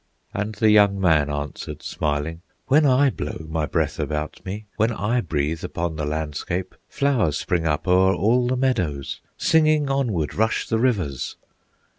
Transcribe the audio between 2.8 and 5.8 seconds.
I blow my breath about me, When I breathe